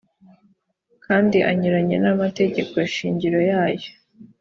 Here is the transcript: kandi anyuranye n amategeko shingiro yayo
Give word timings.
kandi 1.05 1.37
anyuranye 1.49 1.95
n 2.03 2.05
amategeko 2.13 2.73
shingiro 2.93 3.39
yayo 3.51 3.89